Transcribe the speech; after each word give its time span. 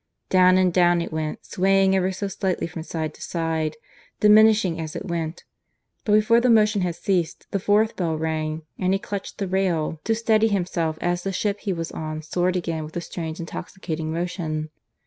Down 0.31 0.57
and 0.57 0.73
down 0.73 0.99
it 0.99 1.13
went, 1.13 1.45
swaying 1.45 1.95
ever 1.95 2.11
so 2.11 2.27
slightly 2.27 2.65
from 2.65 2.81
side 2.81 3.13
to 3.13 3.21
side, 3.21 3.77
diminishing 4.19 4.79
as 4.81 4.95
it 4.95 5.05
went; 5.05 5.43
but 6.05 6.13
before 6.13 6.41
the 6.41 6.49
motion 6.49 6.81
had 6.81 6.95
ceased 6.95 7.45
the 7.51 7.59
fourth 7.59 7.95
bell 7.95 8.17
rang, 8.17 8.63
and 8.79 8.93
he 8.93 8.97
clutched 8.97 9.37
the 9.37 9.47
rail 9.47 10.01
to 10.05 10.15
steady 10.15 10.47
himself 10.47 10.97
as 11.01 11.21
the 11.21 11.31
ship 11.31 11.59
he 11.59 11.71
was 11.71 11.91
on 11.91 12.23
soared 12.23 12.55
again 12.55 12.83
with 12.83 12.97
a 12.97 12.99
strange 13.01 13.39
intoxicating 13.39 14.11
motion. 14.11 14.71